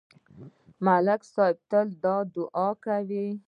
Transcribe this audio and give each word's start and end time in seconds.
ملک 0.85 1.21
صاحب 1.33 1.57
تل 1.69 1.87
دا 2.03 2.15
دعا 2.35 2.67
کوي 2.83 3.27